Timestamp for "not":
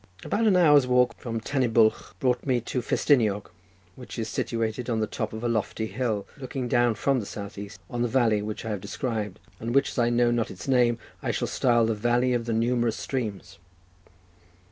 10.31-10.49